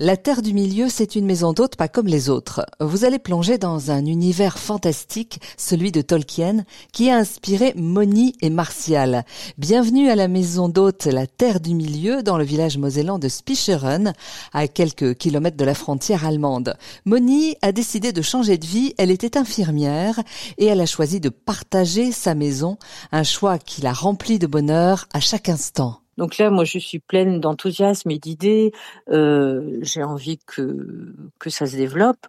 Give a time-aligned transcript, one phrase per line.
[0.00, 2.64] La Terre du Milieu, c'est une maison d'hôte pas comme les autres.
[2.78, 8.48] Vous allez plonger dans un univers fantastique, celui de Tolkien, qui a inspiré Moni et
[8.48, 9.24] Martial.
[9.56, 14.12] Bienvenue à la maison d'hôte La Terre du Milieu, dans le village mosellan de Spicheren,
[14.52, 16.76] à quelques kilomètres de la frontière allemande.
[17.04, 20.20] Moni a décidé de changer de vie, elle était infirmière,
[20.58, 22.78] et elle a choisi de partager sa maison,
[23.10, 26.02] un choix qui l'a rempli de bonheur à chaque instant.
[26.18, 28.72] Donc là, moi, je suis pleine d'enthousiasme et d'idées.
[29.08, 32.26] Euh, j'ai envie que que ça se développe.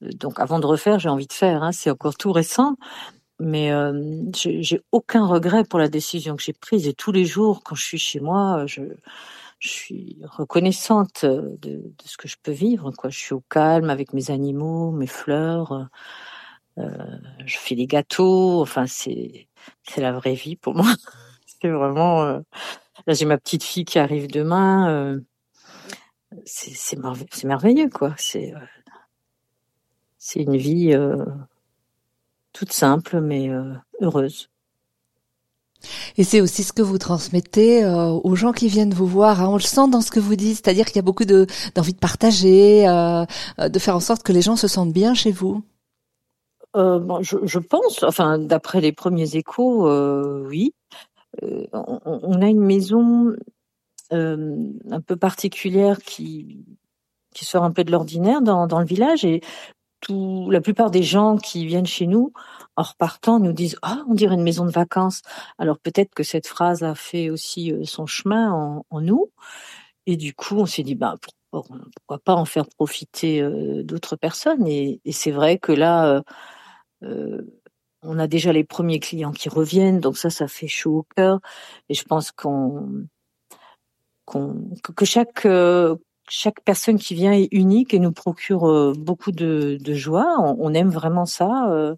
[0.00, 1.62] Donc, avant de refaire, j'ai envie de faire.
[1.62, 2.76] Hein, c'est encore tout récent,
[3.40, 6.88] mais euh, j'ai aucun regret pour la décision que j'ai prise.
[6.88, 8.82] Et tous les jours, quand je suis chez moi, je
[9.58, 12.92] suis reconnaissante de, ce que je peux vivre.
[12.92, 15.88] Quoi, je suis au calme avec mes animaux, mes fleurs.
[16.78, 18.60] Euh, je fais des gâteaux.
[18.62, 19.48] Enfin, c'est
[19.96, 20.86] la vraie vie pour moi.
[21.70, 22.40] vraiment euh,
[23.06, 24.88] Là, j'ai ma petite fille qui arrive demain.
[24.88, 25.20] Euh,
[26.44, 26.98] c'est
[27.44, 28.14] merveilleux, quoi.
[28.16, 28.58] C'est euh,
[30.18, 30.96] c'est une vie
[32.52, 33.50] toute simple, mais
[34.00, 34.48] heureuse.
[36.16, 39.42] Et c'est aussi ce que vous transmettez aux gens qui viennent vous voir.
[39.42, 39.48] Hein.
[39.48, 41.92] On le sent dans ce que vous dites, c'est-à-dire qu'il y a beaucoup de d'envie
[41.92, 45.62] de partager, de faire en sorte que les gens se sentent bien chez vous.
[46.72, 49.90] bon, je, je, pense, enfin, d'après les premiers échos,
[50.46, 50.72] oui.
[51.42, 53.34] Euh, on, a une maison
[54.12, 56.64] euh, un peu particulière qui
[57.34, 59.40] qui sort un peu de l'ordinaire dans, dans le village et
[59.98, 62.32] tout, la plupart des gens qui viennent chez nous
[62.76, 65.22] en repartant nous disent ah on dirait une maison de vacances.
[65.58, 69.32] Alors peut-être que cette phrase a fait aussi euh, son chemin en, nous.
[70.06, 71.16] Et du coup on s'est dit bah
[71.50, 73.42] pourquoi, pas en faire profiter
[73.84, 74.66] d'autres personnes.
[74.66, 76.22] Et, c'est vrai que là
[78.04, 81.40] on a déjà les premiers clients qui reviennent, donc ça, ça fait chaud au cœur.
[81.88, 83.06] Et je pense qu'on,
[84.26, 85.96] que chaque euh,
[86.28, 90.36] chaque personne qui vient est unique et nous procure euh, beaucoup de, joie.
[90.58, 91.70] On, aime vraiment ça.
[91.70, 91.96] Euh.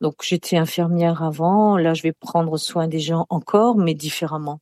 [0.00, 4.60] donc j'étais infirmière avant, là je vais prendre soin des gens encore, mais différemment.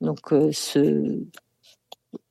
[0.00, 1.20] Donc ce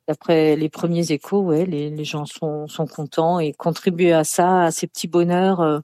[0.07, 4.71] D'après les premiers échos, ouais, les, gens sont, sont contents et contribuent à ça, à
[4.71, 5.81] ces petits bonheurs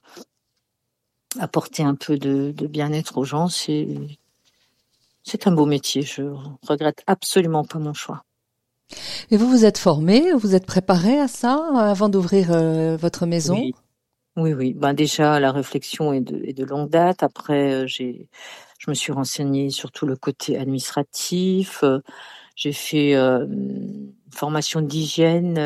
[1.39, 3.87] apporter un peu de, bien-être aux gens, c'est
[5.23, 6.01] c'est un beau métier.
[6.01, 6.23] Je
[6.67, 8.23] regrette absolument pas mon choix.
[9.31, 13.55] Et vous vous êtes formé, vous êtes préparé à ça avant d'ouvrir euh, votre maison?
[13.55, 13.73] Oui.
[14.35, 17.21] Oui, Ben déjà, la réflexion est de, est de longue date.
[17.21, 18.27] Après, euh, j'ai,
[18.79, 21.83] je me suis renseignée sur tout le côté administratif.
[21.83, 21.99] Euh,
[22.55, 25.57] j'ai fait une formation d'hygiène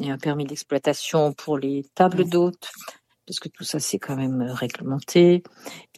[0.00, 2.70] et un permis d'exploitation pour les tables d'hôtes
[3.26, 5.42] parce que tout ça c'est quand même euh, réglementé.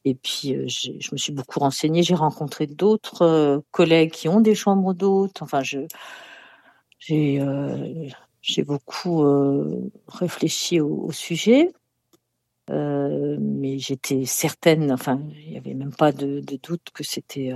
[0.04, 4.40] Et puis euh, je me suis beaucoup renseignée, j'ai rencontré d'autres euh, collègues qui ont
[4.40, 5.42] des chambres d'hôtes.
[5.42, 5.80] Enfin, je
[6.98, 7.42] j'ai
[8.40, 9.24] j'ai beaucoup
[10.08, 11.70] réfléchi au, sujet,
[12.68, 17.52] mais j'étais certaine, enfin, il n'y avait même pas de, de doute que c'était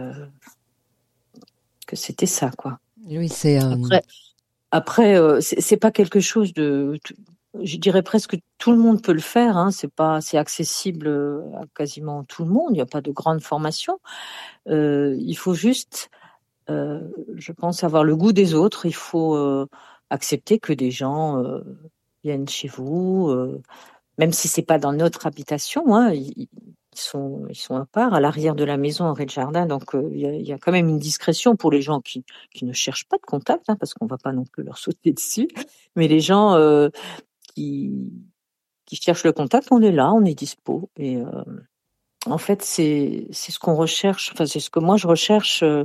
[1.86, 2.78] que c'était ça, quoi.
[3.06, 4.02] Oui, c'est après.
[4.70, 6.98] Après, c'est pas quelque chose de
[7.62, 9.56] je dirais presque tout le monde peut le faire.
[9.56, 9.70] Hein.
[9.70, 12.70] C'est pas, c'est accessible euh, à quasiment tout le monde.
[12.70, 13.98] Il n'y a pas de grande formation.
[14.68, 16.10] Euh, il faut juste,
[16.70, 17.00] euh,
[17.36, 18.86] je pense, avoir le goût des autres.
[18.86, 19.66] Il faut euh,
[20.10, 21.60] accepter que des gens euh,
[22.24, 23.32] viennent chez vous,
[24.18, 25.94] même si c'est pas dans notre habitation.
[25.94, 26.48] Hein, ils,
[26.94, 29.66] sont, ils sont à part, à l'arrière de la maison, en rez-de-jardin.
[29.66, 33.06] Donc, il y, a, quand même une discrétion pour les gens qui, qui ne cherchent
[33.08, 35.48] pas de contact, hein, parce qu'on va pas non plus leur sauter dessus.
[35.94, 36.56] Mais les gens
[38.86, 40.90] qui, cherchent le contact, on est là, on est dispo.
[40.96, 41.26] Et euh,
[42.26, 44.30] en fait, c'est ce qu'on recherche.
[44.32, 45.62] Enfin, c'est ce que moi je recherche.
[45.62, 45.84] Euh,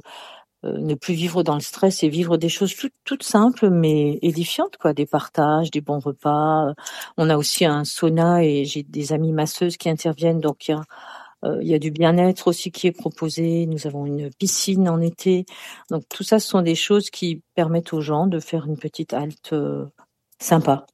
[0.65, 2.73] euh, ne plus vivre dans le stress et vivre des choses
[3.03, 6.73] toutes simples mais édifiantes quoi des partages des bons repas
[7.17, 10.73] on a aussi un sauna et j'ai des amis masseuses qui interviennent donc il y
[10.75, 10.81] a
[11.61, 13.65] il y a du bien-être aussi qui est proposé.
[13.65, 15.45] Nous avons une piscine en été.
[15.89, 19.11] Donc tout ça, ce sont des choses qui permettent aux gens de faire une petite
[19.11, 19.53] halte
[20.39, 20.85] sympa.